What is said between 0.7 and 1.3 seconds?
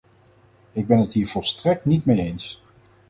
Ik ben het hier